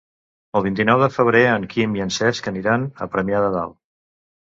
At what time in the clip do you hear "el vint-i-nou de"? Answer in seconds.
0.59-1.09